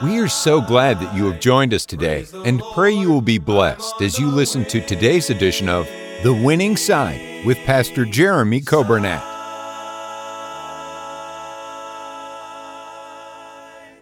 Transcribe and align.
We 0.00 0.20
are 0.20 0.28
so 0.28 0.60
glad 0.60 1.00
that 1.00 1.16
you 1.16 1.28
have 1.28 1.40
joined 1.40 1.74
us 1.74 1.84
today 1.84 2.24
and 2.44 2.62
pray 2.72 2.92
you 2.92 3.10
will 3.10 3.20
be 3.20 3.38
blessed 3.38 4.00
as 4.00 4.16
you 4.16 4.28
listen 4.28 4.64
to 4.66 4.80
today's 4.80 5.28
edition 5.28 5.68
of 5.68 5.88
The 6.22 6.32
Winning 6.32 6.76
Side 6.76 7.44
with 7.44 7.58
Pastor 7.58 8.04
Jeremy 8.04 8.60
Coburnett. 8.60 9.20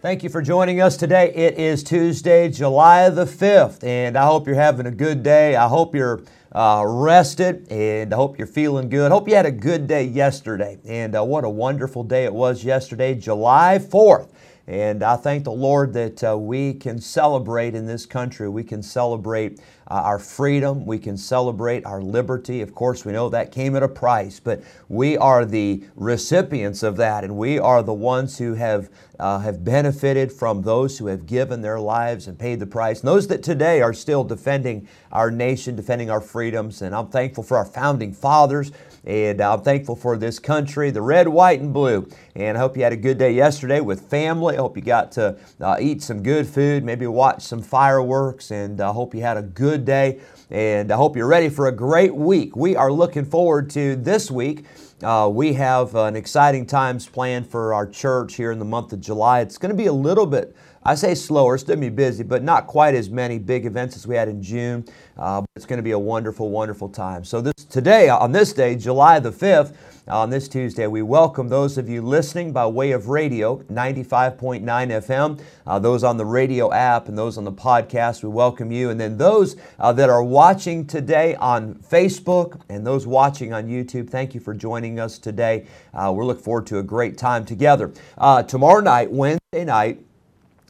Thank 0.03 0.21
you 0.21 0.29
for 0.29 0.43
joining 0.43 0.81
us 0.81 0.97
today. 0.97 1.33
It 1.33 1.57
is 1.57 1.83
Tuesday, 1.83 2.47
July 2.49 3.09
the 3.09 3.25
5th, 3.25 3.83
and 3.83 4.15
I 4.15 4.27
hope 4.27 4.45
you're 4.45 4.55
having 4.55 4.85
a 4.85 4.91
good 4.91 5.23
day. 5.23 5.55
I 5.55 5.67
hope 5.67 5.95
you're 5.95 6.21
uh, 6.51 6.83
rested, 6.85 7.71
and 7.71 8.13
I 8.13 8.15
hope 8.15 8.37
you're 8.37 8.45
feeling 8.45 8.89
good. 8.89 9.11
Hope 9.11 9.27
you 9.27 9.33
had 9.33 9.47
a 9.47 9.51
good 9.51 9.87
day 9.87 10.03
yesterday, 10.03 10.77
and 10.85 11.15
uh, 11.15 11.23
what 11.25 11.43
a 11.43 11.49
wonderful 11.49 12.03
day 12.03 12.25
it 12.25 12.33
was 12.33 12.63
yesterday, 12.63 13.15
July 13.15 13.79
4th. 13.81 14.29
And 14.67 15.01
I 15.01 15.15
thank 15.15 15.45
the 15.45 15.51
Lord 15.51 15.93
that 15.93 16.21
uh, 16.25 16.37
we 16.37 16.73
can 16.73 16.99
celebrate 16.99 17.73
in 17.73 17.85
this 17.85 18.05
country. 18.05 18.49
We 18.49 18.65
can 18.65 18.83
celebrate 18.83 19.61
uh, 19.89 19.93
our 19.93 20.19
freedom. 20.19 20.85
We 20.85 20.99
can 20.99 21.15
celebrate 21.15 21.85
our 21.85 22.01
liberty. 22.01 22.59
Of 22.61 22.75
course, 22.75 23.05
we 23.05 23.13
know 23.13 23.29
that 23.29 23.53
came 23.53 23.77
at 23.77 23.83
a 23.83 23.87
price, 23.87 24.41
but 24.41 24.61
we 24.89 25.17
are 25.17 25.45
the 25.45 25.85
recipients 25.95 26.83
of 26.83 26.97
that, 26.97 27.23
and 27.23 27.37
we 27.37 27.57
are 27.59 27.81
the 27.81 27.93
ones 27.93 28.37
who 28.37 28.55
have, 28.55 28.89
uh, 29.19 29.39
have 29.39 29.63
benefited 29.63 30.31
from 30.31 30.61
those 30.61 30.97
who 30.97 31.07
have 31.07 31.25
given 31.25 31.61
their 31.61 31.79
lives 31.79 32.27
and 32.27 32.37
paid 32.37 32.59
the 32.59 32.67
price. 32.67 32.99
And 32.99 33.07
those 33.07 33.27
that 33.27 33.43
today 33.43 33.81
are 33.81 33.93
still 33.93 34.23
defending 34.23 34.87
our 35.11 35.31
nation, 35.31 35.75
defending 35.75 36.09
our 36.09 36.21
freedoms. 36.21 36.81
And 36.81 36.93
I'm 36.93 37.07
thankful 37.07 37.43
for 37.43 37.57
our 37.57 37.65
founding 37.65 38.13
fathers. 38.13 38.71
And 39.05 39.39
I'm 39.39 39.61
thankful 39.61 39.95
for 39.95 40.17
this 40.17 40.37
country, 40.37 40.91
the 40.91 41.01
red, 41.01 41.29
white, 41.29 41.61
and 41.61 41.73
blue. 41.73 42.09
And 42.35 42.57
I 42.57 42.59
hope 42.59 42.75
you 42.75 42.83
had 42.83 42.91
a 42.91 42.97
good 42.97 43.17
day 43.17 43.31
yesterday 43.31 43.79
with 43.79 44.01
family. 44.01 44.55
I 44.55 44.59
hope 44.59 44.75
you 44.75 44.83
got 44.83 45.13
to 45.13 45.37
uh, 45.61 45.77
eat 45.79 46.01
some 46.01 46.21
good 46.21 46.45
food, 46.45 46.83
maybe 46.83 47.07
watch 47.07 47.41
some 47.41 47.61
fireworks, 47.61 48.51
and 48.51 48.81
I 48.81 48.91
hope 48.91 49.15
you 49.15 49.21
had 49.21 49.37
a 49.37 49.41
good 49.41 49.85
day. 49.85 50.19
And 50.49 50.91
I 50.91 50.97
hope 50.97 51.15
you're 51.15 51.27
ready 51.27 51.47
for 51.49 51.67
a 51.67 51.71
great 51.71 52.15
week. 52.15 52.55
We 52.55 52.75
are 52.75 52.91
looking 52.91 53.25
forward 53.25 53.69
to 53.71 53.95
this 53.95 54.29
week. 54.29 54.65
Uh, 55.03 55.29
we 55.31 55.53
have 55.53 55.93
an 55.95 56.15
exciting 56.15 56.65
times 56.65 57.07
planned 57.07 57.47
for 57.47 57.73
our 57.73 57.85
church 57.85 58.35
here 58.35 58.51
in 58.51 58.57
the 58.57 58.65
month 58.65 58.91
of 58.93 58.99
July. 59.07 59.39
It's 59.39 59.57
going 59.57 59.71
to 59.71 59.75
be 59.75 59.87
a 59.87 59.93
little 59.93 60.27
bit 60.27 60.55
I 60.87 60.95
say 60.95 61.15
slower, 61.15 61.57
still 61.57 61.75
be 61.75 61.89
busy, 61.89 62.23
but 62.23 62.43
not 62.43 62.65
quite 62.65 62.95
as 62.95 63.09
many 63.09 63.39
big 63.39 63.65
events 63.65 63.97
as 63.97 64.07
we 64.07 64.15
had 64.15 64.29
in 64.29 64.41
June. 64.41 64.85
Uh, 65.17 65.41
it's 65.53 65.65
going 65.65 65.79
to 65.79 65.83
be 65.83 65.91
a 65.91 65.99
wonderful, 65.99 66.49
wonderful 66.49 66.87
time. 66.87 67.25
So 67.25 67.41
this 67.41 67.65
today, 67.69 68.07
on 68.07 68.31
this 68.31 68.53
day, 68.53 68.73
July 68.77 69.19
the 69.19 69.33
5th, 69.33 69.75
on 70.07 70.29
this 70.29 70.47
Tuesday, 70.47 70.87
we 70.87 71.01
welcome 71.01 71.49
those 71.49 71.77
of 71.77 71.89
you 71.89 72.01
listening 72.01 72.53
by 72.53 72.65
way 72.65 72.93
of 72.93 73.09
radio, 73.09 73.57
95.9 73.63 74.63
FM, 74.63 75.41
uh, 75.65 75.77
those 75.77 76.05
on 76.05 76.15
the 76.15 76.25
radio 76.25 76.71
app 76.71 77.09
and 77.09 77.17
those 77.17 77.37
on 77.37 77.43
the 77.43 77.51
podcast, 77.51 78.23
we 78.23 78.29
welcome 78.29 78.71
you. 78.71 78.89
And 78.89 78.97
then 78.97 79.17
those 79.17 79.57
uh, 79.79 79.91
that 79.91 80.09
are 80.09 80.23
watching 80.23 80.87
today 80.87 81.35
on 81.35 81.75
Facebook 81.75 82.61
and 82.69 82.87
those 82.87 83.05
watching 83.05 83.51
on 83.51 83.67
YouTube, 83.67 84.09
thank 84.09 84.33
you 84.33 84.39
for 84.39 84.53
joining 84.53 85.01
us 85.01 85.19
today. 85.19 85.65
Uh, 85.93 86.13
we're 86.15 86.23
looking 86.23 86.43
forward 86.43 86.67
to 86.67 86.77
a 86.79 86.83
great 86.83 87.17
time 87.17 87.43
together. 87.43 87.91
Uh, 88.17 88.41
tomorrow 88.41 88.79
night, 88.79 89.11
Wednesday 89.11 89.65
night, 89.65 90.06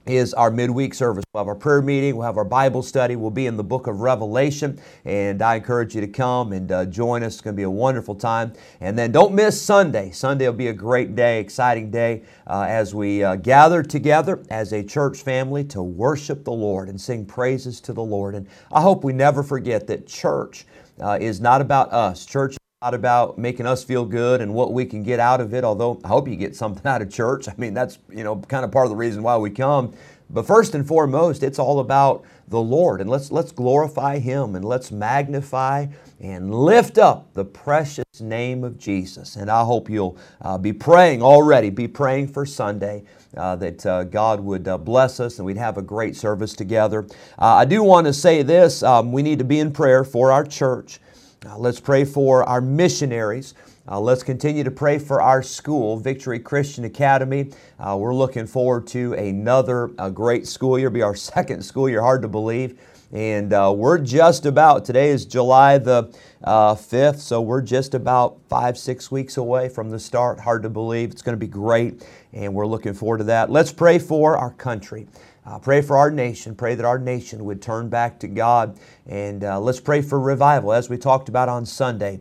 is 0.07 0.33
our 0.33 0.49
midweek 0.51 0.93
service. 0.93 1.23
We'll 1.33 1.41
have 1.41 1.47
our 1.47 1.55
prayer 1.55 1.81
meeting, 1.81 2.15
we'll 2.15 2.25
have 2.25 2.37
our 2.37 2.45
Bible 2.45 2.81
study, 2.81 3.15
we'll 3.15 3.29
be 3.29 3.45
in 3.45 3.57
the 3.57 3.63
book 3.63 3.87
of 3.87 3.99
Revelation, 3.99 4.79
and 5.05 5.41
I 5.41 5.55
encourage 5.55 5.95
you 5.95 6.01
to 6.01 6.07
come 6.07 6.53
and 6.53 6.71
uh, 6.71 6.85
join 6.85 7.23
us. 7.23 7.33
It's 7.33 7.41
going 7.41 7.55
to 7.55 7.57
be 7.57 7.63
a 7.63 7.69
wonderful 7.69 8.15
time. 8.15 8.53
And 8.81 8.97
then 8.97 9.11
don't 9.11 9.33
miss 9.33 9.61
Sunday. 9.61 10.11
Sunday 10.11 10.45
will 10.45 10.53
be 10.53 10.67
a 10.67 10.73
great 10.73 11.15
day, 11.15 11.39
exciting 11.39 11.91
day 11.91 12.23
uh, 12.47 12.65
as 12.67 12.95
we 12.95 13.23
uh, 13.23 13.35
gather 13.35 13.83
together 13.83 14.43
as 14.49 14.73
a 14.73 14.83
church 14.83 15.19
family 15.19 15.63
to 15.65 15.83
worship 15.83 16.43
the 16.43 16.51
Lord 16.51 16.89
and 16.89 16.99
sing 16.99 17.25
praises 17.25 17.81
to 17.81 17.93
the 17.93 18.03
Lord. 18.03 18.35
And 18.35 18.47
I 18.71 18.81
hope 18.81 19.03
we 19.03 19.13
never 19.13 19.43
forget 19.43 19.87
that 19.87 20.07
church 20.07 20.65
uh, 21.01 21.17
is 21.19 21.41
not 21.41 21.61
about 21.61 21.91
us. 21.91 22.25
Church 22.25 22.57
about 22.81 23.39
making 23.39 23.65
us 23.65 23.83
feel 23.83 24.05
good 24.05 24.39
and 24.39 24.53
what 24.53 24.71
we 24.71 24.85
can 24.85 25.01
get 25.01 25.19
out 25.19 25.41
of 25.41 25.51
it, 25.55 25.63
although 25.63 25.99
I 26.03 26.09
hope 26.09 26.27
you 26.27 26.35
get 26.35 26.55
something 26.55 26.85
out 26.85 27.01
of 27.01 27.11
church. 27.11 27.49
I 27.49 27.53
mean, 27.57 27.73
that's, 27.73 27.97
you 28.09 28.23
know, 28.23 28.35
kind 28.35 28.63
of 28.63 28.71
part 28.71 28.85
of 28.85 28.91
the 28.91 28.95
reason 28.95 29.23
why 29.23 29.35
we 29.37 29.49
come. 29.49 29.93
But 30.29 30.45
first 30.45 30.75
and 30.75 30.87
foremost, 30.87 31.41
it's 31.41 31.57
all 31.57 31.79
about 31.79 32.23
the 32.49 32.59
Lord. 32.59 33.01
And 33.01 33.09
let's, 33.09 33.31
let's 33.31 33.51
glorify 33.51 34.19
Him 34.19 34.55
and 34.55 34.63
let's 34.63 34.91
magnify 34.91 35.87
and 36.19 36.53
lift 36.53 36.99
up 36.99 37.33
the 37.33 37.45
precious 37.45 38.05
name 38.21 38.63
of 38.63 38.77
Jesus. 38.77 39.37
And 39.37 39.49
I 39.49 39.63
hope 39.63 39.89
you'll 39.89 40.17
uh, 40.41 40.59
be 40.59 40.73
praying 40.73 41.23
already, 41.23 41.71
be 41.71 41.87
praying 41.87 42.27
for 42.27 42.45
Sunday. 42.45 43.03
Uh, 43.35 43.55
that 43.57 43.85
uh, 43.85 44.03
God 44.05 44.39
would 44.39 44.67
uh, 44.67 44.77
bless 44.77 45.19
us 45.19 45.37
and 45.37 45.45
we'd 45.45 45.57
have 45.57 45.77
a 45.77 45.81
great 45.81 46.15
service 46.15 46.53
together. 46.53 47.05
Uh, 47.37 47.55
I 47.55 47.65
do 47.65 47.83
want 47.83 48.07
to 48.07 48.13
say 48.13 48.41
this 48.41 48.81
um, 48.81 49.11
we 49.11 49.21
need 49.21 49.37
to 49.39 49.45
be 49.45 49.59
in 49.59 49.71
prayer 49.71 50.03
for 50.03 50.31
our 50.31 50.43
church. 50.43 50.99
Uh, 51.45 51.55
let's 51.57 51.79
pray 51.79 52.03
for 52.03 52.43
our 52.43 52.61
missionaries. 52.61 53.53
Uh, 53.87 53.99
let's 53.99 54.23
continue 54.23 54.63
to 54.63 54.71
pray 54.71 54.97
for 54.97 55.21
our 55.21 55.43
school, 55.43 55.95
Victory 55.95 56.39
Christian 56.39 56.83
Academy. 56.83 57.51
Uh, 57.79 57.95
we're 57.95 58.15
looking 58.15 58.47
forward 58.47 58.87
to 58.87 59.13
another 59.13 59.91
uh, 59.99 60.09
great 60.09 60.47
school 60.47 60.79
year, 60.79 60.87
It'll 60.87 60.95
be 60.95 61.03
our 61.03 61.15
second 61.15 61.63
school 61.63 61.87
year, 61.87 62.01
hard 62.01 62.23
to 62.23 62.27
believe. 62.27 62.79
And 63.11 63.53
uh, 63.53 63.73
we're 63.75 63.99
just 63.99 64.45
about, 64.45 64.83
today 64.83 65.09
is 65.09 65.25
July 65.25 65.77
the 65.77 66.13
5th, 66.43 66.93
uh, 66.93 67.13
so 67.13 67.39
we're 67.39 67.61
just 67.61 67.93
about 67.93 68.37
five, 68.49 68.77
six 68.77 69.09
weeks 69.09 69.37
away 69.37 69.69
from 69.69 69.89
the 69.89 69.99
start. 69.99 70.41
Hard 70.41 70.63
to 70.63 70.69
believe. 70.69 71.11
It's 71.11 71.21
going 71.21 71.33
to 71.33 71.39
be 71.39 71.47
great, 71.47 72.05
and 72.33 72.53
we're 72.53 72.67
looking 72.67 72.93
forward 72.93 73.19
to 73.19 73.23
that. 73.25 73.49
Let's 73.49 73.71
pray 73.71 73.97
for 73.97 74.37
our 74.37 74.51
country. 74.51 75.07
Uh, 75.45 75.57
pray 75.57 75.81
for 75.81 75.97
our 75.97 76.11
nation. 76.11 76.53
Pray 76.53 76.75
that 76.75 76.83
our 76.85 76.99
nation 76.99 77.45
would 77.45 77.61
turn 77.61 77.87
back 77.87 78.19
to 78.19 78.27
God. 78.27 78.77
And 79.05 79.45
uh, 79.45 79.57
let's 79.61 79.79
pray 79.79 80.01
for 80.01 80.19
revival, 80.19 80.73
as 80.73 80.89
we 80.89 80.97
talked 80.97 81.29
about 81.29 81.47
on 81.47 81.65
Sunday. 81.65 82.19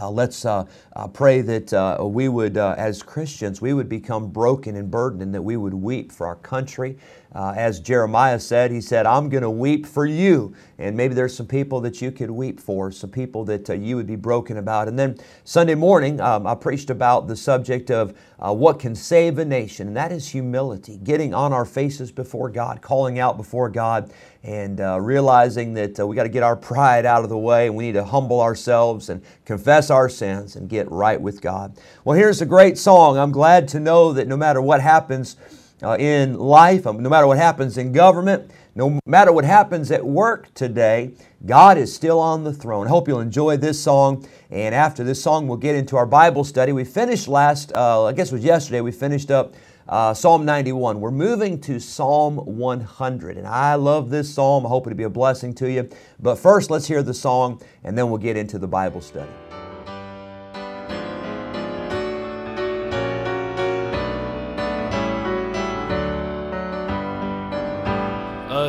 Uh, 0.00 0.10
let's 0.10 0.44
uh, 0.46 0.64
uh, 0.96 1.06
pray 1.06 1.42
that 1.42 1.72
uh, 1.72 1.98
we 2.02 2.26
would, 2.26 2.56
uh, 2.56 2.74
as 2.78 3.02
Christians, 3.02 3.60
we 3.60 3.74
would 3.74 3.90
become 3.90 4.30
broken 4.30 4.74
and 4.74 4.90
burdened 4.90 5.22
and 5.22 5.34
that 5.34 5.42
we 5.42 5.56
would 5.56 5.74
weep 5.74 6.10
for 6.10 6.26
our 6.26 6.36
country. 6.36 6.96
Uh, 7.34 7.54
as 7.56 7.80
Jeremiah 7.80 8.38
said, 8.38 8.70
he 8.70 8.80
said, 8.80 9.06
I'm 9.06 9.28
going 9.28 9.42
to 9.42 9.50
weep 9.50 9.86
for 9.86 10.04
you. 10.04 10.54
And 10.78 10.96
maybe 10.96 11.14
there's 11.14 11.34
some 11.34 11.46
people 11.46 11.80
that 11.80 12.02
you 12.02 12.12
could 12.12 12.30
weep 12.30 12.60
for, 12.60 12.90
some 12.90 13.10
people 13.10 13.44
that 13.46 13.68
you 13.80 13.96
would 13.96 14.06
be 14.06 14.16
broken 14.16 14.58
about. 14.58 14.88
And 14.88 14.98
then 14.98 15.16
Sunday 15.44 15.74
morning, 15.74 16.20
um, 16.20 16.46
I 16.46 16.54
preached 16.54 16.90
about 16.90 17.28
the 17.28 17.36
subject 17.36 17.90
of 17.90 18.14
what 18.38 18.80
can 18.80 18.94
save 18.94 19.38
a 19.38 19.44
nation, 19.44 19.86
and 19.86 19.96
that 19.96 20.10
is 20.10 20.28
humility, 20.28 20.98
getting 21.04 21.32
on 21.32 21.52
our 21.52 21.64
faces 21.64 22.10
before 22.10 22.50
God, 22.50 22.82
calling 22.82 23.20
out 23.20 23.36
before 23.36 23.68
God, 23.68 24.12
and 24.42 24.80
realizing 25.04 25.72
that 25.74 26.04
we 26.06 26.16
got 26.16 26.24
to 26.24 26.28
get 26.28 26.42
our 26.42 26.56
pride 26.56 27.06
out 27.06 27.22
of 27.22 27.28
the 27.30 27.38
way 27.38 27.70
we 27.70 27.86
need 27.86 27.92
to 27.92 28.04
humble 28.04 28.40
ourselves 28.40 29.08
and 29.08 29.22
confess 29.44 29.88
our 29.88 30.08
sins 30.08 30.56
and 30.56 30.68
get 30.68 30.90
right 30.90 31.20
with 31.20 31.40
God. 31.40 31.78
Well, 32.04 32.18
here's 32.18 32.42
a 32.42 32.46
great 32.46 32.76
song. 32.76 33.16
I'm 33.16 33.32
glad 33.32 33.68
to 33.68 33.80
know 33.80 34.12
that 34.12 34.26
no 34.26 34.36
matter 34.36 34.60
what 34.60 34.80
happens 34.80 35.36
uh, 35.82 35.96
in 35.98 36.38
life, 36.38 36.86
um, 36.86 37.02
no 37.02 37.08
matter 37.08 37.26
what 37.26 37.38
happens 37.38 37.78
in 37.78 37.92
government, 37.92 38.50
no 38.74 38.98
matter 39.04 39.32
what 39.32 39.44
happens 39.44 39.90
at 39.90 40.04
work 40.04 40.52
today, 40.54 41.10
God 41.44 41.76
is 41.76 41.94
still 41.94 42.18
on 42.18 42.44
the 42.44 42.52
throne. 42.52 42.86
I 42.86 42.90
hope 42.90 43.08
you'll 43.08 43.20
enjoy 43.20 43.56
this 43.56 43.82
song. 43.82 44.26
And 44.50 44.74
after 44.74 45.04
this 45.04 45.22
song, 45.22 45.46
we'll 45.46 45.58
get 45.58 45.74
into 45.74 45.96
our 45.96 46.06
Bible 46.06 46.44
study. 46.44 46.72
We 46.72 46.84
finished 46.84 47.28
last, 47.28 47.72
uh, 47.74 48.04
I 48.04 48.12
guess 48.12 48.32
it 48.32 48.36
was 48.36 48.44
yesterday, 48.44 48.80
we 48.80 48.92
finished 48.92 49.30
up 49.30 49.54
uh, 49.88 50.14
Psalm 50.14 50.44
91. 50.44 51.00
We're 51.00 51.10
moving 51.10 51.60
to 51.62 51.78
Psalm 51.78 52.36
100. 52.36 53.36
And 53.36 53.46
I 53.46 53.74
love 53.74 54.10
this 54.10 54.32
psalm. 54.32 54.64
I 54.64 54.68
hope 54.68 54.86
it'll 54.86 54.96
be 54.96 55.02
a 55.02 55.10
blessing 55.10 55.52
to 55.56 55.70
you. 55.70 55.88
But 56.20 56.36
first, 56.36 56.70
let's 56.70 56.86
hear 56.86 57.02
the 57.02 57.14
song, 57.14 57.60
and 57.84 57.98
then 57.98 58.08
we'll 58.08 58.18
get 58.18 58.36
into 58.36 58.58
the 58.58 58.68
Bible 58.68 59.00
study. 59.00 59.30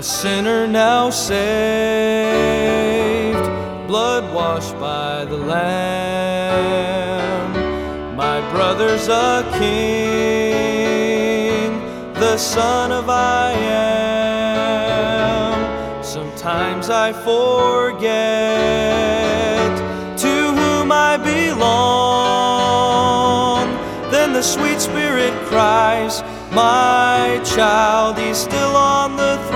sinner 0.04 0.68
now 0.68 1.10
saved, 1.10 1.40
blood 3.88 4.34
washed 4.34 4.78
by 4.78 5.24
the 5.24 5.38
Lamb. 5.38 6.74
My 8.18 8.42
brother's 8.52 9.08
a 9.08 9.50
king, 9.58 10.60
the 12.16 12.38
Son 12.38 12.92
of 12.92 13.10
I 13.10 13.54
am. 13.54 14.04
Sometimes 16.04 16.90
I 16.90 17.14
forget 17.14 18.04
to 20.20 20.52
whom 20.52 20.92
I 20.92 21.16
belong. 21.16 21.64
Then 24.12 24.34
the 24.34 24.44
sweet 24.44 24.82
Spirit 24.82 25.34
cries, 25.48 26.22
My 26.52 27.40
child, 27.46 28.18
he's 28.18 28.36
still 28.38 28.76
on 28.76 29.16
the 29.16 29.38
throne. 29.48 29.53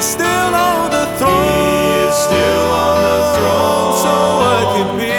Still 0.00 0.24
on 0.26 0.90
the 0.90 1.04
throne. 1.18 1.30
He 1.30 2.08
is 2.08 2.14
still 2.14 2.72
on 2.72 2.96
the 3.04 3.18
throne. 3.36 3.92
So 4.02 4.12
what 4.40 4.64
could 4.74 4.98
be 4.98 5.09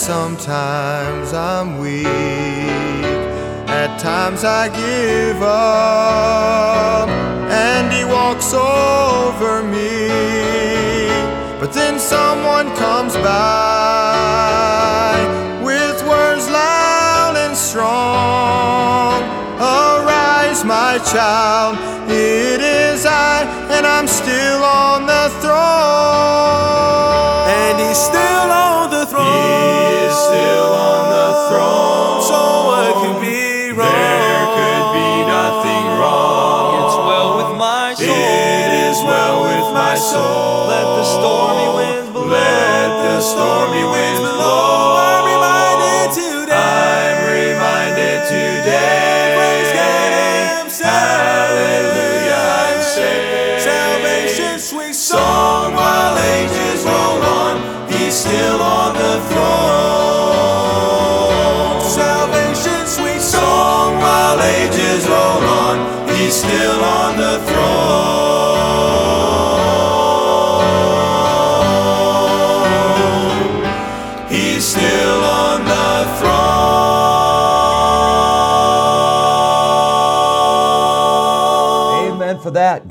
sometimes 0.00 1.34
I'm 1.34 1.78
weak. 1.78 2.06
At 3.68 4.00
times 4.00 4.44
I 4.44 4.68
give 4.68 5.42
up, 5.42 7.08
and 7.50 7.92
He 7.92 8.04
walks 8.04 8.54
over 8.54 9.62
me. 9.62 10.08
But 11.60 11.74
then 11.74 11.98
someone 11.98 12.74
comes 12.76 13.14
by 13.16 15.12
with 15.62 16.02
words 16.08 16.48
loud 16.48 17.36
and 17.36 17.54
strong. 17.54 19.22
Arise, 19.60 20.64
my 20.64 20.98
child, 21.12 21.76
it 22.08 22.62
is 22.62 23.04
I, 23.04 23.44
and 23.76 23.86
I'm 23.86 24.08
still 24.08 24.64
on 24.64 25.04
the 25.06 25.28
throne. 25.42 26.79
Still 30.30 30.70
on 30.90 31.02
the 31.16 31.28
throne. 31.48 32.22
So 32.30 32.40
what 32.68 32.88
could 33.02 33.18
be 33.18 33.74
wrong? 33.74 33.90
There 33.90 34.46
could 34.58 34.86
be 34.94 35.10
nothing 35.26 35.84
wrong. 35.98 36.86
It's 36.86 36.98
well 37.10 37.30
with 37.38 37.52
my 37.58 37.94
soul. 37.94 38.06
It 38.06 38.70
is 38.88 38.98
well 39.02 39.36
with 39.48 39.68
my 39.74 39.94
soul. 39.98 40.70
Let 40.70 40.86
the 40.98 41.04
stormy 41.04 41.68
wind 41.78 42.06
blow. 42.14 42.30
Let 42.30 42.90
the 43.06 43.18
stormy 43.20 43.84
winds 43.92 44.20
blow. 44.20 45.02
I'm 45.02 45.24
reminded 45.34 46.06
today. 46.14 46.54
I'm 46.54 47.18
reminded 47.26 48.18
today. 48.30 49.34
Praise 49.34 49.70
God 49.74 50.10
Himself. 50.62 50.94
Hallelujah, 50.94 52.46
I'm 52.62 52.82
saved. 52.94 53.62
Salvation, 53.66 54.54
sweet 54.70 54.94
song, 54.94 55.74
while 55.74 56.16
ages 56.34 56.84
roll 56.86 57.18
on, 57.42 57.54
He's 57.90 58.14
still 58.14 58.62
on 58.62 58.79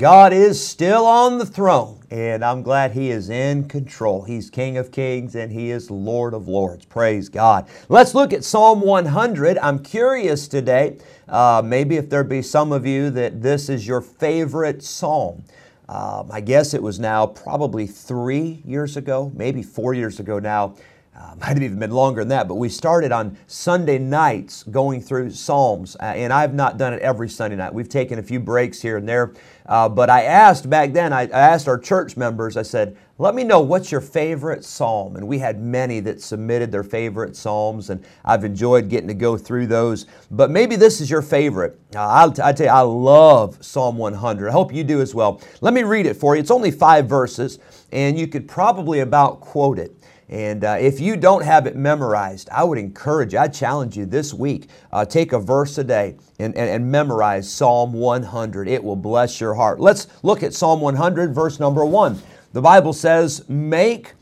God 0.00 0.32
is 0.32 0.66
still 0.66 1.04
on 1.04 1.36
the 1.36 1.44
throne, 1.44 2.00
and 2.10 2.42
I'm 2.42 2.62
glad 2.62 2.92
He 2.92 3.10
is 3.10 3.28
in 3.28 3.68
control. 3.68 4.22
He's 4.22 4.48
King 4.48 4.78
of 4.78 4.90
Kings 4.90 5.34
and 5.34 5.52
He 5.52 5.70
is 5.70 5.90
Lord 5.90 6.32
of 6.32 6.48
Lords. 6.48 6.86
Praise 6.86 7.28
God. 7.28 7.68
Let's 7.90 8.14
look 8.14 8.32
at 8.32 8.42
Psalm 8.42 8.80
100. 8.80 9.58
I'm 9.58 9.78
curious 9.78 10.48
today, 10.48 10.96
uh, 11.28 11.60
maybe 11.62 11.98
if 11.98 12.08
there 12.08 12.24
be 12.24 12.40
some 12.40 12.72
of 12.72 12.86
you 12.86 13.10
that 13.10 13.42
this 13.42 13.68
is 13.68 13.86
your 13.86 14.00
favorite 14.00 14.82
psalm. 14.82 15.44
Um, 15.86 16.30
I 16.30 16.40
guess 16.40 16.72
it 16.72 16.82
was 16.82 16.98
now 16.98 17.26
probably 17.26 17.86
three 17.86 18.62
years 18.64 18.96
ago, 18.96 19.30
maybe 19.34 19.62
four 19.62 19.92
years 19.92 20.18
ago 20.18 20.38
now. 20.38 20.76
Uh, 21.16 21.34
might 21.40 21.48
have 21.48 21.62
even 21.62 21.78
been 21.78 21.90
longer 21.90 22.20
than 22.20 22.28
that, 22.28 22.46
but 22.46 22.54
we 22.54 22.68
started 22.68 23.10
on 23.10 23.36
Sunday 23.48 23.98
nights 23.98 24.62
going 24.62 25.02
through 25.02 25.30
Psalms, 25.30 25.96
uh, 25.98 26.04
and 26.04 26.32
I've 26.32 26.54
not 26.54 26.78
done 26.78 26.94
it 26.94 27.02
every 27.02 27.28
Sunday 27.28 27.56
night. 27.56 27.74
We've 27.74 27.88
taken 27.88 28.20
a 28.20 28.22
few 28.22 28.38
breaks 28.38 28.80
here 28.80 28.96
and 28.96 29.08
there, 29.08 29.34
uh, 29.66 29.88
but 29.88 30.08
I 30.08 30.22
asked 30.22 30.70
back 30.70 30.92
then, 30.92 31.12
I, 31.12 31.22
I 31.22 31.40
asked 31.40 31.66
our 31.66 31.78
church 31.78 32.16
members, 32.16 32.56
I 32.56 32.62
said, 32.62 32.96
let 33.20 33.34
me 33.34 33.44
know 33.44 33.60
what's 33.60 33.92
your 33.92 34.00
favorite 34.00 34.64
Psalm. 34.64 35.16
And 35.16 35.28
we 35.28 35.38
had 35.38 35.60
many 35.60 36.00
that 36.00 36.22
submitted 36.22 36.72
their 36.72 36.82
favorite 36.82 37.36
Psalms, 37.36 37.90
and 37.90 38.02
I've 38.24 38.44
enjoyed 38.44 38.88
getting 38.88 39.08
to 39.08 39.14
go 39.14 39.36
through 39.36 39.66
those. 39.66 40.06
But 40.30 40.50
maybe 40.50 40.74
this 40.74 41.02
is 41.02 41.10
your 41.10 41.20
favorite. 41.20 41.78
Uh, 41.94 41.98
I'll, 42.00 42.32
t- 42.32 42.40
I 42.42 42.52
tell 42.52 42.66
you, 42.66 42.72
I 42.72 42.80
love 42.80 43.62
Psalm 43.62 43.98
100. 43.98 44.48
I 44.48 44.52
hope 44.52 44.72
you 44.72 44.84
do 44.84 45.02
as 45.02 45.14
well. 45.14 45.42
Let 45.60 45.74
me 45.74 45.82
read 45.82 46.06
it 46.06 46.14
for 46.14 46.34
you. 46.34 46.40
It's 46.40 46.50
only 46.50 46.70
five 46.70 47.10
verses, 47.10 47.58
and 47.92 48.18
you 48.18 48.26
could 48.26 48.48
probably 48.48 49.00
about 49.00 49.40
quote 49.42 49.78
it. 49.78 49.94
And 50.30 50.62
uh, 50.62 50.76
if 50.78 51.00
you 51.00 51.16
don't 51.16 51.44
have 51.44 51.66
it 51.66 51.74
memorized, 51.74 52.48
I 52.50 52.62
would 52.62 52.78
encourage 52.78 53.32
you, 53.32 53.40
I 53.40 53.48
challenge 53.48 53.96
you 53.96 54.06
this 54.06 54.32
week, 54.32 54.68
uh, 54.92 55.04
take 55.04 55.32
a 55.32 55.40
verse 55.40 55.76
a 55.76 55.82
day 55.82 56.16
and, 56.38 56.56
and, 56.56 56.70
and 56.70 56.90
memorize 56.90 57.52
Psalm 57.52 57.92
100. 57.92 58.68
It 58.68 58.82
will 58.82 58.94
bless 58.94 59.40
your 59.40 59.54
heart. 59.54 59.80
Let's 59.80 60.06
look 60.22 60.44
at 60.44 60.54
Psalm 60.54 60.80
100, 60.80 61.34
verse 61.34 61.58
number 61.58 61.84
one. 61.84 62.22
The 62.52 62.62
Bible 62.62 62.92
says, 62.92 63.48
Make 63.48 64.12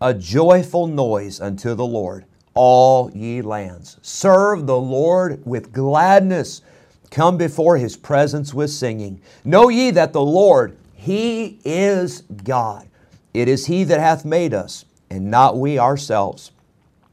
a 0.00 0.14
joyful 0.14 0.86
noise 0.86 1.40
unto 1.40 1.74
the 1.74 1.86
Lord, 1.86 2.26
all 2.54 3.10
ye 3.10 3.42
lands. 3.42 3.98
Serve 4.02 4.68
the 4.68 4.78
Lord 4.78 5.44
with 5.44 5.72
gladness. 5.72 6.62
Come 7.10 7.36
before 7.36 7.76
his 7.76 7.96
presence 7.96 8.54
with 8.54 8.70
singing. 8.70 9.20
Know 9.44 9.68
ye 9.68 9.90
that 9.90 10.12
the 10.12 10.22
Lord, 10.22 10.76
he 10.94 11.58
is 11.64 12.20
God. 12.44 12.86
It 13.34 13.48
is 13.48 13.66
he 13.66 13.82
that 13.84 13.98
hath 13.98 14.24
made 14.24 14.54
us 14.54 14.84
and 15.10 15.30
not 15.30 15.58
we 15.58 15.78
ourselves. 15.78 16.52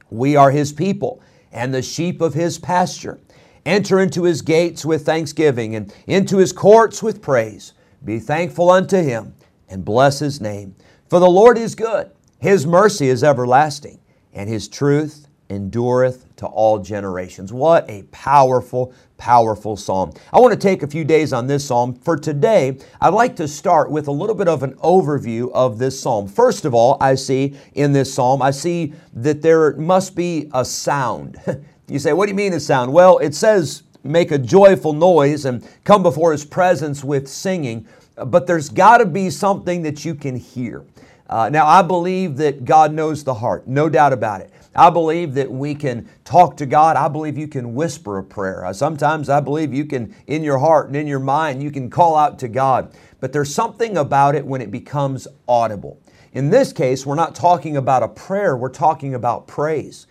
We 0.10 0.36
are 0.36 0.52
his 0.52 0.72
people 0.72 1.22
and 1.52 1.74
the 1.74 1.82
sheep 1.82 2.22
of 2.22 2.34
his 2.34 2.58
pasture. 2.58 3.20
Enter 3.66 4.00
into 4.00 4.24
his 4.24 4.42
gates 4.42 4.86
with 4.86 5.06
thanksgiving 5.06 5.76
and 5.76 5.94
into 6.08 6.38
his 6.38 6.52
courts 6.52 7.02
with 7.02 7.22
praise. 7.22 7.74
Be 8.04 8.20
thankful 8.20 8.70
unto 8.70 8.98
him 8.98 9.34
and 9.70 9.86
bless 9.86 10.20
his 10.20 10.42
name. 10.42 10.76
For 11.10 11.20
the 11.20 11.30
Lord 11.30 11.58
is 11.58 11.76
good, 11.76 12.12
his 12.40 12.66
mercy 12.66 13.08
is 13.08 13.24
everlasting, 13.24 14.00
and 14.34 14.50
his 14.50 14.68
truth 14.68 15.28
endureth 15.50 16.33
to 16.44 16.48
all 16.48 16.78
generations. 16.78 17.54
What 17.54 17.90
a 17.90 18.04
powerful, 18.12 18.94
powerful 19.18 19.78
psalm. 19.78 20.12
I 20.34 20.42
want 20.42 20.54
to 20.54 20.60
take 20.60 20.84
a 20.84 20.88
few 20.88 21.06
days 21.06 21.32
on 21.32 21.48
this 21.48 21.66
psalm. 21.66 21.96
For 21.96 22.18
today, 22.18 22.78
I'd 23.00 23.14
like 23.14 23.38
to 23.38 23.48
start 23.48 23.90
with 23.90 24.10
a 24.10 24.12
little 24.12 24.36
bit 24.36 24.50
of 24.50 24.62
an 24.62 24.74
overview 24.76 25.50
of 25.54 25.78
this 25.78 25.98
psalm. 25.98 26.28
First 26.28 26.66
of 26.66 26.74
all, 26.74 26.98
I 27.00 27.16
see 27.16 27.56
in 27.76 27.94
this 27.94 28.14
psalm, 28.14 28.42
I 28.42 28.52
see 28.52 28.94
that 29.14 29.42
there 29.42 29.78
must 29.78 30.16
be 30.16 30.50
a 30.54 30.66
sound. 30.66 31.40
you 31.88 31.98
say, 31.98 32.12
what 32.12 32.26
do 32.26 32.32
you 32.32 32.36
mean 32.36 32.52
a 32.52 32.60
sound? 32.60 32.92
Well, 32.92 33.20
it 33.20 33.34
says, 33.34 33.84
make 34.04 34.32
a 34.32 34.38
joyful 34.38 34.92
noise 34.92 35.46
and 35.46 35.66
come 35.86 36.04
before 36.04 36.34
his 36.34 36.44
presence 36.44 37.06
with 37.06 37.30
singing, 37.30 37.88
but 38.26 38.48
there's 38.48 38.68
got 38.68 38.98
to 38.98 39.06
be 39.06 39.30
something 39.30 39.82
that 39.84 40.04
you 40.04 40.14
can 40.14 40.36
hear. 40.36 40.84
Uh, 41.30 41.50
now, 41.50 41.66
I 41.66 41.82
believe 41.82 42.36
that 42.38 42.66
God 42.66 42.94
knows 42.94 43.24
the 43.24 43.34
heart, 43.34 43.66
no 43.66 43.88
doubt 43.88 44.12
about 44.12 44.42
it. 44.42 44.52
I 44.76 44.90
believe 44.90 45.36
that 45.36 45.52
we 45.52 45.76
can 45.76 46.10
talk 46.26 46.58
to 46.58 46.66
God. 46.66 46.96
I 46.96 47.08
believe 47.08 47.38
you 47.38 47.48
can 47.48 47.76
whisper 47.76 48.18
a 48.18 48.24
prayer. 48.24 48.68
Sometimes 48.74 49.30
I 49.30 49.40
believe 49.40 49.74
you 49.74 49.86
can, 49.86 50.16
in 50.28 50.44
your 50.44 50.58
heart 50.58 50.88
and 50.88 50.96
in 50.96 51.08
your 51.08 51.20
mind, 51.20 51.62
you 51.62 51.72
can 51.72 51.90
call 51.90 52.16
out 52.16 52.40
to 52.40 52.48
God. 52.48 52.96
But 53.20 53.34
there's 53.34 53.54
something 53.54 53.98
about 53.98 54.36
it 54.36 54.46
when 54.46 54.62
it 54.62 54.72
becomes 54.72 55.28
audible. 55.48 56.00
In 56.34 56.50
this 56.50 56.74
case, 56.74 57.06
we're 57.06 57.16
not 57.16 57.36
talking 57.36 57.78
about 57.78 58.02
a 58.02 58.08
prayer, 58.08 58.58
we're 58.58 58.70
talking 58.70 59.14
about 59.14 59.48
praise. 59.48 60.08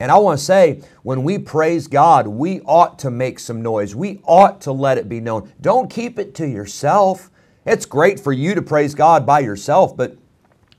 And 0.00 0.10
I 0.10 0.16
want 0.16 0.38
to 0.38 0.44
say, 0.44 0.82
when 1.02 1.22
we 1.22 1.36
praise 1.36 1.86
God, 1.86 2.26
we 2.26 2.62
ought 2.62 2.98
to 3.00 3.10
make 3.10 3.38
some 3.38 3.60
noise. 3.60 3.94
We 3.94 4.22
ought 4.24 4.62
to 4.62 4.72
let 4.72 4.96
it 4.96 5.10
be 5.10 5.20
known. 5.20 5.52
Don't 5.60 5.90
keep 5.90 6.18
it 6.18 6.34
to 6.36 6.48
yourself. 6.48 7.30
It's 7.66 7.84
great 7.84 8.18
for 8.18 8.32
you 8.32 8.54
to 8.54 8.62
praise 8.62 8.94
God 8.94 9.26
by 9.26 9.40
yourself, 9.40 9.94
but 9.94 10.16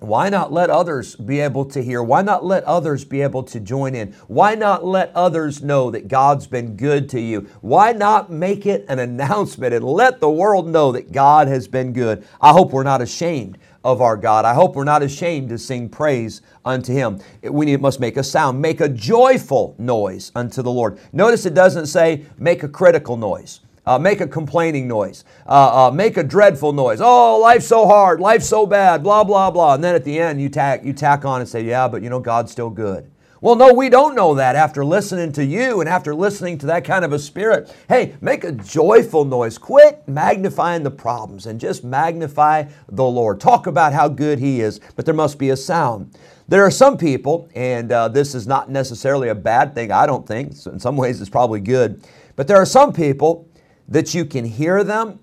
why 0.02 0.30
not 0.30 0.52
let 0.52 0.72
others 0.72 1.16
be 1.16 1.40
able 1.42 1.64
to 1.66 1.84
hear? 1.84 2.02
Why 2.02 2.24
not 2.24 2.44
let 2.44 2.64
others 2.64 3.06
be 3.06 3.22
able 3.22 3.44
to 3.44 3.60
join 3.60 3.94
in? 3.94 4.14
Why 4.28 4.56
not 4.56 4.84
let 4.84 5.16
others 5.16 5.62
know 5.62 5.92
that 5.92 6.08
God's 6.08 6.48
been 6.48 6.76
good 6.76 7.08
to 7.10 7.20
you? 7.20 7.48
Why 7.62 7.92
not 7.92 8.32
make 8.32 8.66
it 8.66 8.84
an 8.90 8.98
announcement 9.12 9.76
and 9.76 9.86
let 9.86 10.20
the 10.20 10.30
world 10.30 10.68
know 10.68 10.92
that 10.92 11.12
God 11.12 11.48
has 11.48 11.68
been 11.68 11.94
good? 11.94 12.26
I 12.42 12.52
hope 12.52 12.72
we're 12.72 12.82
not 12.82 13.04
ashamed 13.04 13.60
of 13.84 14.02
our 14.02 14.18
God. 14.18 14.44
I 14.44 14.56
hope 14.56 14.76
we're 14.76 14.86
not 14.86 15.04
ashamed 15.04 15.50
to 15.50 15.60
sing 15.60 15.88
praise 15.88 16.42
unto 16.66 16.92
Him. 16.94 17.20
We 17.44 17.78
must 17.78 18.00
make 18.00 18.18
a 18.18 18.24
sound, 18.24 18.60
make 18.60 18.82
a 18.82 18.90
joyful 18.90 19.76
noise 19.78 20.32
unto 20.34 20.64
the 20.64 20.72
Lord. 20.72 20.98
Notice 21.14 21.46
it 21.46 21.54
doesn't 21.54 21.86
say 21.86 22.26
make 22.40 22.64
a 22.64 22.68
critical 22.68 23.18
noise. 23.18 23.60
Uh, 23.86 23.98
make 23.98 24.22
a 24.22 24.28
complaining 24.28 24.88
noise. 24.88 25.24
Uh, 25.48 25.88
uh, 25.88 25.92
make 25.92 26.18
a 26.18 26.24
dreadful 26.24 26.72
noise. 26.72 27.00
Oh, 27.02 27.40
life's 27.40 27.66
so 27.66 27.88
hard. 27.88 28.20
Life's 28.20 28.48
so 28.48 28.66
bad. 28.66 29.02
Blah 29.02 29.24
blah 29.24 29.50
blah. 29.50 29.74
And 29.74 29.84
then 29.84 29.96
at 29.96 30.04
the 30.04 30.20
end, 30.20 30.40
you 30.42 30.50
tack 30.50 30.84
you 30.84 30.94
tack 30.94 31.26
on 31.26 31.42
and 31.42 31.50
say, 31.50 31.64
"Yeah, 31.64 31.88
but 31.88 32.04
you 32.04 32.10
know 32.10 32.20
God's 32.20 32.52
still 32.52 32.70
good." 32.70 33.10
Well, 33.44 33.56
no, 33.56 33.74
we 33.74 33.90
don't 33.90 34.14
know 34.14 34.36
that 34.36 34.56
after 34.56 34.86
listening 34.86 35.32
to 35.32 35.44
you 35.44 35.80
and 35.80 35.90
after 35.90 36.14
listening 36.14 36.60
to 36.60 36.68
that 36.68 36.86
kind 36.86 37.04
of 37.04 37.12
a 37.12 37.18
spirit. 37.18 37.76
Hey, 37.90 38.14
make 38.22 38.44
a 38.44 38.52
joyful 38.52 39.26
noise. 39.26 39.58
Quit 39.58 40.08
magnifying 40.08 40.84
the 40.84 40.92
problems 40.92 41.48
and 41.48 41.60
just 41.60 41.84
magnify 41.84 42.66
the 42.88 43.04
Lord. 43.04 43.40
Talk 43.40 43.66
about 43.66 43.94
how 43.94 44.08
good 44.08 44.38
He 44.38 44.62
is, 44.62 44.80
but 44.96 45.06
there 45.06 45.16
must 45.16 45.40
be 45.40 45.50
a 45.50 45.58
sound. 45.58 46.16
There 46.50 46.64
are 46.64 46.70
some 46.70 47.00
people, 47.00 47.50
and 47.56 47.92
uh, 47.92 48.10
this 48.10 48.36
is 48.36 48.46
not 48.46 48.70
necessarily 48.70 49.30
a 49.30 49.36
bad 49.36 49.74
thing, 49.74 49.92
I 49.92 50.06
don't 50.06 50.28
think. 50.28 50.52
In 50.68 50.80
some 50.80 50.96
ways, 50.96 51.20
it's 51.20 51.30
probably 51.30 51.62
good. 51.62 52.04
But 52.36 52.48
there 52.48 52.58
are 52.58 52.66
some 52.66 52.94
people 52.94 53.50
that 53.92 54.16
you 54.16 54.26
can 54.26 54.46
hear 54.46 54.84
them 54.84 55.20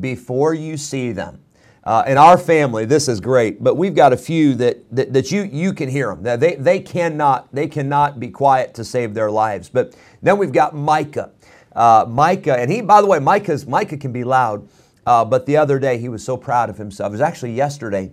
before 0.00 0.54
you 0.54 0.76
see 0.76 1.12
them. 1.12 1.40
Uh, 1.84 2.02
in 2.08 2.18
our 2.18 2.36
family, 2.36 2.84
this 2.84 3.06
is 3.06 3.20
great, 3.20 3.62
but 3.62 3.76
we've 3.76 3.94
got 3.94 4.12
a 4.12 4.16
few 4.16 4.56
that, 4.56 4.78
that, 4.90 5.12
that 5.12 5.30
you, 5.30 5.42
you 5.44 5.72
can 5.72 5.88
hear 5.88 6.12
them. 6.12 6.40
They, 6.40 6.56
they, 6.56 6.80
cannot, 6.80 7.54
they 7.54 7.68
cannot 7.68 8.18
be 8.18 8.28
quiet 8.28 8.74
to 8.74 8.84
save 8.84 9.14
their 9.14 9.30
lives. 9.30 9.68
But 9.68 9.94
then 10.20 10.36
we've 10.36 10.50
got 10.50 10.74
Micah. 10.74 11.30
Uh, 11.72 12.04
Micah, 12.08 12.58
and 12.58 12.72
he, 12.72 12.80
by 12.80 13.00
the 13.00 13.06
way, 13.06 13.20
Micah's, 13.20 13.68
Micah 13.68 13.98
can 13.98 14.10
be 14.10 14.24
loud, 14.24 14.68
uh, 15.06 15.24
but 15.24 15.46
the 15.46 15.56
other 15.56 15.78
day 15.78 15.98
he 15.98 16.08
was 16.08 16.24
so 16.24 16.36
proud 16.36 16.70
of 16.70 16.76
himself. 16.76 17.10
It 17.10 17.12
was 17.12 17.20
actually 17.20 17.52
yesterday, 17.52 18.10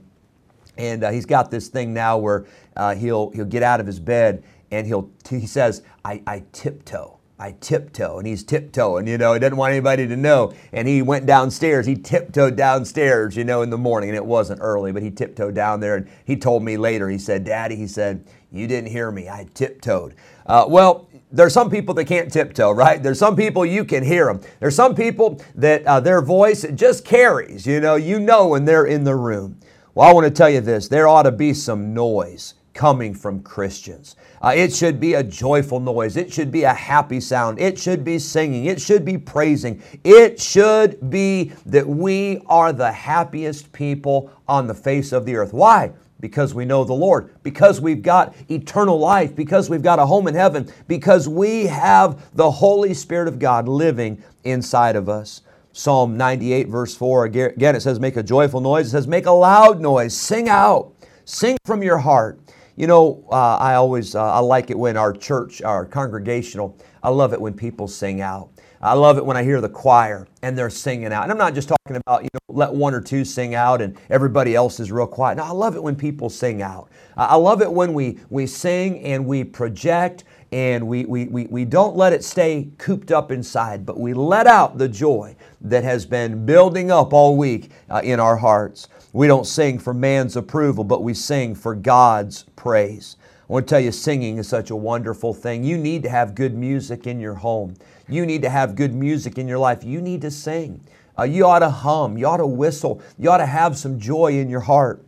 and 0.78 1.04
uh, 1.04 1.10
he's 1.10 1.26
got 1.26 1.50
this 1.50 1.70
thing 1.70 1.96
now 1.96 2.20
where 2.20 2.46
uh, 2.76 2.94
he'll, 2.94 3.32
he'll 3.32 3.46
get 3.46 3.64
out 3.64 3.80
of 3.80 3.88
his 3.88 4.00
bed 4.00 4.44
and 4.70 4.86
he'll, 4.86 5.10
he 5.30 5.48
says, 5.48 5.82
I, 6.04 6.22
I 6.28 6.44
tiptoe. 6.52 7.13
I 7.40 7.56
tiptoe, 7.60 8.20
and 8.20 8.28
he's 8.28 8.44
tiptoeing, 8.44 9.08
you 9.08 9.18
know, 9.18 9.34
he 9.34 9.40
doesn't 9.40 9.58
want 9.58 9.72
anybody 9.72 10.08
to 10.08 10.16
know. 10.16 10.54
And 10.72 10.88
he 10.88 11.02
went 11.02 11.26
downstairs, 11.26 11.86
he 11.86 11.96
tiptoed 11.96 12.56
downstairs, 12.56 13.36
you 13.36 13.44
know, 13.44 13.64
in 13.64 13.70
the 13.70 13.78
morning, 13.78 14.10
and 14.10 14.16
it 14.16 14.26
wasn't 14.26 14.62
early, 14.62 14.92
but 14.92 15.02
he 15.02 15.10
tiptoed 15.10 15.56
down 15.56 15.80
there, 15.80 15.96
and 15.96 16.08
he 16.26 16.36
told 16.38 16.64
me 16.64 16.78
later, 16.78 17.10
he 17.10 17.18
said, 17.18 17.44
Daddy, 17.44 17.76
he 17.76 17.88
said, 17.88 18.26
you 18.52 18.68
didn't 18.68 18.92
hear 18.92 19.12
me, 19.12 19.28
I 19.28 19.48
tiptoed. 19.56 20.14
Uh, 20.46 20.66
well, 20.68 21.10
there's 21.32 21.54
some 21.54 21.72
people 21.72 21.96
that 21.96 22.06
can't 22.06 22.32
tiptoe, 22.32 22.70
right? 22.70 23.02
There's 23.02 23.18
some 23.18 23.36
people 23.36 23.66
you 23.66 23.84
can 23.84 24.04
hear 24.04 24.28
them. 24.28 24.40
There's 24.60 24.76
some 24.76 24.94
people 24.94 25.42
that 25.56 25.84
uh, 25.88 26.00
their 26.00 26.22
voice 26.22 26.64
just 26.76 27.04
carries, 27.04 27.66
you 27.66 27.80
know, 27.80 27.96
you 27.96 28.20
know 28.20 28.50
when 28.50 28.66
they're 28.66 28.86
in 28.86 29.04
the 29.04 29.16
room. 29.16 29.60
Well, 29.96 30.08
I 30.08 30.14
want 30.14 30.26
to 30.26 30.32
tell 30.32 30.50
you 30.50 30.62
this 30.62 30.88
there 30.88 31.08
ought 31.08 31.24
to 31.24 31.32
be 31.32 31.54
some 31.56 31.96
noise 31.96 32.54
coming 32.74 33.14
from 33.14 33.42
Christians. 33.42 34.16
Uh, 34.42 34.54
it 34.56 34.74
should 34.74 35.00
be 35.00 35.14
a 35.14 35.24
joyful 35.24 35.80
noise. 35.80 36.18
It 36.18 36.34
should 36.34 36.52
be 36.52 36.64
a 36.64 36.74
happy 36.74 37.20
sound. 37.20 37.60
It 37.60 37.78
should 37.78 38.04
be 38.04 38.20
singing. 38.20 38.66
It 38.66 38.82
should 38.82 39.06
be 39.06 39.18
praising. 39.18 39.82
It 40.04 40.40
should 40.40 41.10
be 41.10 41.52
that 41.66 41.88
we 41.88 42.42
are 42.48 42.74
the 42.74 42.92
happiest 42.92 43.72
people 43.72 44.32
on 44.48 44.68
the 44.68 44.74
face 44.74 45.12
of 45.12 45.26
the 45.26 45.36
earth. 45.36 45.54
Why? 45.54 45.94
Because 46.20 46.54
we 46.54 46.66
know 46.66 46.84
the 46.84 46.94
Lord, 46.94 47.36
because 47.44 47.82
we've 47.82 48.02
got 48.02 48.34
eternal 48.50 48.98
life, 48.98 49.36
because 49.36 49.70
we've 49.70 49.82
got 49.84 50.00
a 50.00 50.06
home 50.06 50.28
in 50.28 50.36
heaven, 50.36 50.72
because 50.88 51.28
we 51.28 51.66
have 51.66 52.34
the 52.36 52.50
Holy 52.50 52.94
Spirit 52.94 53.28
of 53.28 53.40
God 53.40 53.68
living 53.68 54.24
inside 54.44 54.96
of 54.96 55.10
us. 55.10 55.42
Psalm 55.74 56.16
98, 56.16 56.68
verse 56.68 56.96
4, 56.96 57.26
again, 57.26 57.76
it 57.76 57.82
says, 57.82 58.00
Make 58.00 58.16
a 58.16 58.24
joyful 58.24 58.62
noise. 58.62 58.88
It 58.88 58.92
says, 58.92 59.08
Make 59.08 59.26
a 59.26 59.32
loud 59.32 59.82
noise. 59.82 60.16
Sing 60.16 60.48
out. 60.48 60.94
Sing 61.26 61.58
from 61.66 61.82
your 61.82 61.98
heart. 61.98 62.40
You 62.76 62.88
know, 62.88 63.24
uh, 63.32 63.58
I 63.58 63.76
always 63.76 64.16
uh, 64.16 64.34
I 64.34 64.40
like 64.40 64.72
it 64.72 64.78
when 64.78 64.98
our 64.98 65.14
church, 65.14 65.62
our 65.62 65.86
congregational, 65.86 66.78
I 67.04 67.10
love 67.10 67.34
it 67.34 67.40
when 67.40 67.54
people 67.54 67.88
sing 67.88 68.22
out. 68.22 68.50
I 68.82 68.94
love 68.94 69.18
it 69.18 69.26
when 69.26 69.38
I 69.38 69.44
hear 69.44 69.62
the 69.62 69.70
choir 69.70 70.28
and 70.42 70.58
they're 70.58 70.70
singing 70.70 71.14
out. 71.14 71.24
And 71.24 71.32
I'm 71.32 71.38
not 71.38 71.54
just 71.54 71.70
talking 71.70 71.96
about, 71.96 72.24
you 72.24 72.30
know, 72.34 72.40
let 72.50 72.74
one 72.74 72.94
or 72.94 73.00
two 73.00 73.24
sing 73.24 73.56
out 73.56 73.82
and 73.82 73.98
everybody 74.10 74.56
else 74.56 74.80
is 74.82 74.92
real 74.92 75.08
quiet. 75.08 75.38
No, 75.38 75.44
I 75.44 75.52
love 75.52 75.78
it 75.78 75.84
when 75.84 75.96
people 75.96 76.30
sing 76.30 76.62
out. 76.62 76.90
I 77.16 77.36
love 77.36 77.62
it 77.62 77.72
when 77.72 77.94
we, 77.94 78.20
we 78.30 78.46
sing 78.46 79.00
and 79.00 79.26
we 79.26 79.46
project 79.46 80.26
and 80.52 80.86
we, 80.86 81.06
we, 81.06 81.26
we, 81.26 81.46
we 81.46 81.64
don't 81.64 81.96
let 81.96 82.12
it 82.12 82.26
stay 82.26 82.70
cooped 82.78 83.12
up 83.12 83.32
inside, 83.32 83.86
but 83.86 84.00
we 84.00 84.14
let 84.14 84.48
out 84.48 84.78
the 84.78 84.90
joy 84.90 85.36
that 85.62 85.86
has 85.86 86.06
been 86.06 86.46
building 86.46 86.92
up 86.92 87.14
all 87.14 87.38
week 87.38 87.72
uh, 87.90 88.02
in 88.04 88.20
our 88.20 88.36
hearts. 88.36 88.90
We 89.14 89.28
don't 89.28 89.46
sing 89.46 89.78
for 89.78 89.94
man's 89.94 90.36
approval, 90.36 90.84
but 90.84 91.04
we 91.04 91.14
sing 91.14 91.54
for 91.54 91.76
God's 91.76 92.46
praise. 92.56 93.16
I 93.48 93.54
want 93.54 93.68
to 93.68 93.70
tell 93.70 93.80
you, 93.80 93.92
singing 93.92 94.40
is 94.40 94.48
such 94.48 94.72
a 94.72 94.76
wonderful 94.76 95.36
thing. 95.36 95.64
You 95.64 95.78
need 95.78 96.02
to 96.02 96.10
have 96.10 96.34
good 96.34 96.56
music 96.56 97.06
in 97.06 97.20
your 97.20 97.36
home. 97.36 97.76
You 98.10 98.26
need 98.26 98.42
to 98.42 98.50
have 98.50 98.76
good 98.76 98.96
music 98.96 99.38
in 99.38 99.48
your 99.48 99.60
life. 99.60 99.84
You 99.84 100.02
need 100.02 100.22
to 100.22 100.32
sing. 100.32 100.82
Uh, 101.18 101.24
you 101.24 101.46
ought 101.46 101.60
to 101.60 101.70
hum. 101.70 102.18
You 102.18 102.26
ought 102.26 102.38
to 102.38 102.48
whistle. 102.48 103.04
You 103.20 103.30
ought 103.30 103.38
to 103.38 103.46
have 103.46 103.78
some 103.78 104.00
joy 104.00 104.40
in 104.40 104.50
your 104.50 104.62
heart. 104.62 105.06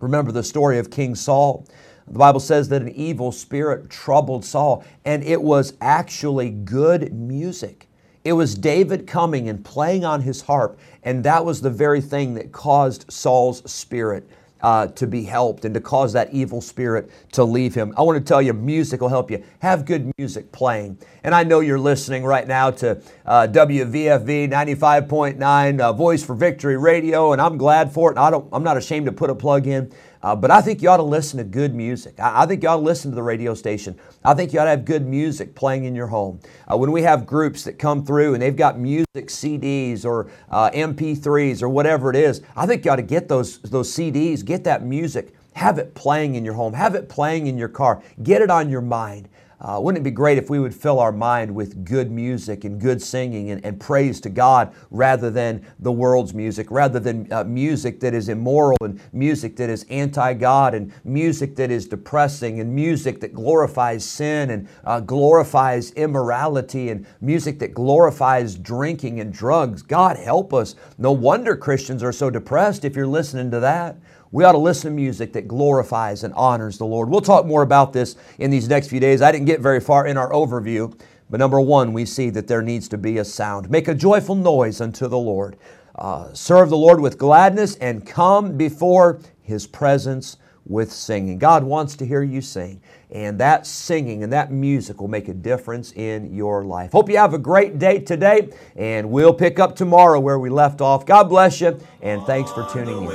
Remember 0.00 0.32
the 0.32 0.42
story 0.42 0.78
of 0.78 0.90
King 0.90 1.14
Saul. 1.14 1.66
The 2.06 2.18
Bible 2.18 2.40
says 2.40 2.70
that 2.70 2.80
an 2.80 2.88
evil 2.88 3.32
spirit 3.32 3.90
troubled 3.90 4.46
Saul, 4.46 4.82
and 5.04 5.22
it 5.22 5.42
was 5.42 5.74
actually 5.82 6.48
good 6.48 7.12
music. 7.12 7.85
It 8.26 8.32
was 8.32 8.56
David 8.56 9.06
coming 9.06 9.48
and 9.48 9.64
playing 9.64 10.04
on 10.04 10.22
his 10.22 10.42
harp, 10.42 10.80
and 11.04 11.22
that 11.22 11.44
was 11.44 11.60
the 11.60 11.70
very 11.70 12.00
thing 12.00 12.34
that 12.34 12.50
caused 12.50 13.04
Saul's 13.08 13.62
spirit 13.70 14.28
uh, 14.60 14.88
to 14.88 15.06
be 15.06 15.22
helped 15.22 15.64
and 15.64 15.72
to 15.74 15.80
cause 15.80 16.12
that 16.14 16.32
evil 16.32 16.60
spirit 16.60 17.08
to 17.34 17.44
leave 17.44 17.72
him. 17.72 17.94
I 17.96 18.02
want 18.02 18.18
to 18.18 18.24
tell 18.24 18.42
you, 18.42 18.52
music 18.52 19.00
will 19.00 19.10
help 19.10 19.30
you. 19.30 19.44
Have 19.60 19.84
good 19.84 20.12
music 20.18 20.50
playing. 20.50 20.98
And 21.22 21.36
I 21.36 21.44
know 21.44 21.60
you're 21.60 21.78
listening 21.78 22.24
right 22.24 22.48
now 22.48 22.72
to 22.72 23.00
uh, 23.24 23.46
WVFV 23.46 24.50
95.9 24.50 25.80
uh, 25.80 25.92
Voice 25.92 26.24
for 26.24 26.34
Victory 26.34 26.76
Radio, 26.76 27.30
and 27.32 27.40
I'm 27.40 27.56
glad 27.56 27.92
for 27.92 28.10
it. 28.10 28.18
I 28.18 28.30
don't, 28.30 28.48
I'm 28.52 28.64
not 28.64 28.76
ashamed 28.76 29.06
to 29.06 29.12
put 29.12 29.30
a 29.30 29.36
plug 29.36 29.68
in. 29.68 29.92
Uh, 30.26 30.34
but 30.34 30.50
I 30.50 30.60
think 30.60 30.82
you 30.82 30.88
ought 30.88 30.96
to 30.96 31.04
listen 31.04 31.38
to 31.38 31.44
good 31.44 31.72
music. 31.72 32.18
I, 32.18 32.42
I, 32.42 32.46
think 32.46 32.64
you 32.64 32.68
ought 32.68 32.78
to 32.78 32.82
listen 32.82 33.12
to 33.12 33.14
the 33.14 33.22
radio 33.22 33.54
station. 33.54 33.96
I 34.24 34.34
think 34.34 34.52
you 34.52 34.58
ought 34.58 34.64
to 34.64 34.70
have 34.70 34.84
good 34.84 35.06
music 35.06 35.54
playing 35.54 35.84
in 35.84 35.94
your 35.94 36.08
home. 36.08 36.40
Uh, 36.66 36.76
when 36.76 36.90
we 36.90 37.02
have 37.02 37.26
groups 37.26 37.62
that 37.62 37.78
come 37.78 38.04
through 38.04 38.34
and 38.34 38.42
they've 38.42 38.56
got 38.56 38.76
music 38.76 39.28
CDs 39.28 40.04
or 40.04 40.28
uh, 40.50 40.68
MP3s 40.70 41.62
or 41.62 41.68
whatever 41.68 42.10
it 42.10 42.16
is, 42.16 42.42
I 42.56 42.66
think 42.66 42.84
you 42.84 42.90
ought 42.90 42.96
to 42.96 43.02
get 43.02 43.28
those, 43.28 43.60
those 43.60 43.88
CDs, 43.94 44.44
get 44.44 44.64
that 44.64 44.84
music, 44.84 45.35
have 45.56 45.78
it 45.78 45.94
playing 45.94 46.34
in 46.34 46.44
your 46.44 46.52
home, 46.52 46.74
have 46.74 46.94
it 46.94 47.08
playing 47.08 47.46
in 47.46 47.56
your 47.56 47.68
car, 47.68 48.02
get 48.22 48.42
it 48.42 48.50
on 48.50 48.68
your 48.68 48.82
mind. 48.82 49.26
Uh, 49.58 49.80
wouldn't 49.82 50.02
it 50.02 50.04
be 50.04 50.10
great 50.10 50.36
if 50.36 50.50
we 50.50 50.58
would 50.58 50.74
fill 50.74 50.98
our 50.98 51.12
mind 51.12 51.52
with 51.52 51.82
good 51.82 52.10
music 52.10 52.64
and 52.64 52.78
good 52.78 53.00
singing 53.00 53.50
and, 53.50 53.64
and 53.64 53.80
praise 53.80 54.20
to 54.20 54.28
God 54.28 54.74
rather 54.90 55.30
than 55.30 55.66
the 55.78 55.90
world's 55.90 56.34
music, 56.34 56.70
rather 56.70 57.00
than 57.00 57.32
uh, 57.32 57.42
music 57.44 58.00
that 58.00 58.12
is 58.12 58.28
immoral 58.28 58.76
and 58.82 59.00
music 59.14 59.56
that 59.56 59.70
is 59.70 59.86
anti 59.88 60.34
God 60.34 60.74
and 60.74 60.92
music 61.04 61.56
that 61.56 61.70
is 61.70 61.88
depressing 61.88 62.60
and 62.60 62.74
music 62.74 63.18
that 63.20 63.32
glorifies 63.32 64.04
sin 64.04 64.50
and 64.50 64.68
uh, 64.84 65.00
glorifies 65.00 65.90
immorality 65.92 66.90
and 66.90 67.06
music 67.22 67.58
that 67.60 67.72
glorifies 67.72 68.56
drinking 68.56 69.20
and 69.20 69.32
drugs? 69.32 69.80
God 69.80 70.18
help 70.18 70.52
us. 70.52 70.74
No 70.98 71.12
wonder 71.12 71.56
Christians 71.56 72.02
are 72.02 72.12
so 72.12 72.28
depressed 72.28 72.84
if 72.84 72.94
you're 72.94 73.06
listening 73.06 73.50
to 73.52 73.60
that. 73.60 73.96
We 74.36 74.44
ought 74.44 74.52
to 74.52 74.58
listen 74.58 74.90
to 74.90 74.94
music 74.94 75.32
that 75.32 75.48
glorifies 75.48 76.22
and 76.22 76.34
honors 76.34 76.76
the 76.76 76.84
Lord. 76.84 77.08
We'll 77.08 77.22
talk 77.22 77.46
more 77.46 77.62
about 77.62 77.94
this 77.94 78.16
in 78.38 78.50
these 78.50 78.68
next 78.68 78.88
few 78.88 79.00
days. 79.00 79.22
I 79.22 79.32
didn't 79.32 79.46
get 79.46 79.60
very 79.60 79.80
far 79.80 80.06
in 80.06 80.18
our 80.18 80.30
overview, 80.30 80.94
but 81.30 81.40
number 81.40 81.58
one, 81.58 81.94
we 81.94 82.04
see 82.04 82.28
that 82.28 82.46
there 82.46 82.60
needs 82.60 82.86
to 82.88 82.98
be 82.98 83.16
a 83.16 83.24
sound. 83.24 83.70
Make 83.70 83.88
a 83.88 83.94
joyful 83.94 84.34
noise 84.34 84.82
unto 84.82 85.08
the 85.08 85.16
Lord. 85.16 85.56
Uh, 85.94 86.34
serve 86.34 86.68
the 86.68 86.76
Lord 86.76 87.00
with 87.00 87.16
gladness 87.16 87.76
and 87.76 88.06
come 88.06 88.58
before 88.58 89.20
His 89.40 89.66
presence 89.66 90.36
with 90.66 90.92
singing. 90.92 91.38
God 91.38 91.64
wants 91.64 91.96
to 91.96 92.04
hear 92.04 92.22
you 92.22 92.42
sing, 92.42 92.82
and 93.10 93.38
that 93.38 93.66
singing 93.66 94.22
and 94.22 94.32
that 94.32 94.50
music 94.50 95.00
will 95.00 95.08
make 95.08 95.28
a 95.28 95.34
difference 95.34 95.92
in 95.92 96.34
your 96.34 96.64
life. 96.64 96.92
Hope 96.92 97.08
you 97.08 97.16
have 97.16 97.34
a 97.34 97.38
great 97.38 97.78
day 97.78 98.00
today, 98.00 98.50
and 98.74 99.10
we'll 99.10 99.34
pick 99.34 99.58
up 99.58 99.76
tomorrow 99.76 100.18
where 100.20 100.38
we 100.38 100.50
left 100.50 100.80
off. 100.80 101.06
God 101.06 101.28
bless 101.28 101.60
you, 101.60 101.78
and 102.02 102.22
thanks 102.24 102.50
for 102.52 102.66
tuning 102.70 103.02
in. 103.04 103.08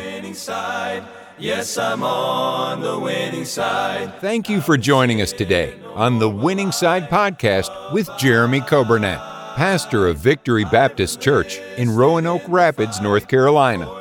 Yes, 1.38 1.78
I'm 1.78 2.04
on 2.04 2.82
the 2.82 3.00
winning 3.00 3.46
side. 3.46 4.14
Thank 4.22 4.48
you 4.48 4.62
for 4.62 4.78
joining 4.78 5.22
us 5.22 5.34
today 5.34 5.74
on 5.96 6.20
the 6.20 6.30
Winning 6.30 6.72
Side 6.72 7.10
podcast 7.10 7.94
with 7.94 8.08
Jeremy 8.18 8.60
Coburnett, 8.62 9.18
pastor 9.56 10.08
of 10.08 10.18
Victory 10.18 10.66
Baptist 10.66 11.20
Church 11.20 11.58
in 11.78 11.90
Roanoke 11.90 12.44
Rapids, 12.48 13.02
North 13.02 13.28
Carolina. 13.28 14.01